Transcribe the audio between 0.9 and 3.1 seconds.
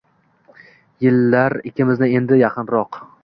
Yillar ikkimizni etdi yaqinroq.